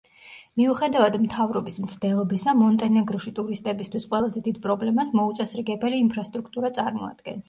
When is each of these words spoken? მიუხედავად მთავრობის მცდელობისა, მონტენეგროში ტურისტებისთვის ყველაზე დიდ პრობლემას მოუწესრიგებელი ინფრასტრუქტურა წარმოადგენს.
მიუხედავად 0.59 1.15
მთავრობის 1.25 1.75
მცდელობისა, 1.83 2.55
მონტენეგროში 2.61 3.33
ტურისტებისთვის 3.39 4.07
ყველაზე 4.15 4.43
დიდ 4.49 4.57
პრობლემას 4.65 5.13
მოუწესრიგებელი 5.21 6.01
ინფრასტრუქტურა 6.07 6.73
წარმოადგენს. 6.79 7.39